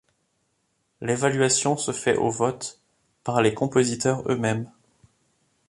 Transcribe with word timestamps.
L'évaluation 1.01 1.77
se 1.77 1.91
fait 1.91 2.15
au 2.15 2.31
vote, 2.31 2.81
par 3.23 3.39
les 3.43 3.53
compositeurs 3.53 4.27
eux-mêmes. 4.31 4.67